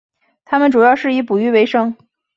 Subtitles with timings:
[0.45, 1.95] 他们主要是以捕鱼维生。